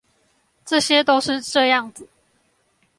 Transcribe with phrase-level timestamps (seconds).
[0.65, 2.09] 這些都是這樣子